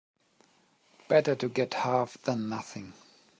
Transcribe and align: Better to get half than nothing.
Better 1.07 1.35
to 1.35 1.47
get 1.47 1.75
half 1.75 2.17
than 2.23 2.49
nothing. 2.49 2.93